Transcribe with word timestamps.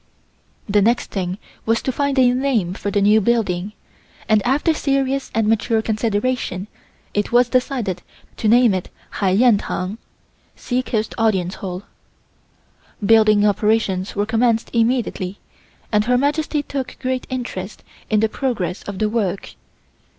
The 0.67 0.81
next 0.81 1.11
thing 1.11 1.37
was 1.63 1.79
to 1.83 1.91
find 1.91 2.17
a 2.17 2.31
name 2.33 2.73
for 2.73 2.89
the 2.89 3.03
new 3.03 3.21
building 3.21 3.73
and 4.27 4.43
after 4.47 4.73
serious 4.73 5.29
and 5.35 5.47
mature 5.47 5.83
consideration 5.83 6.65
it 7.13 7.31
was 7.31 7.49
decided 7.49 8.01
to 8.37 8.47
name 8.47 8.73
it 8.73 8.89
Hai 9.11 9.29
Yen 9.29 9.59
Tang 9.59 9.99
(Sea 10.55 10.81
Coast 10.81 11.13
Audience 11.19 11.53
Hall). 11.61 11.83
Building 13.05 13.45
operations 13.45 14.15
were 14.15 14.25
commenced 14.25 14.71
immediately 14.73 15.37
and 15.91 16.05
Her 16.05 16.17
Majesty 16.17 16.63
took 16.63 16.97
great 16.99 17.27
interest 17.29 17.83
in 18.09 18.21
the 18.21 18.27
progress 18.27 18.81
of 18.81 18.97
the 18.97 19.07
work. 19.07 19.53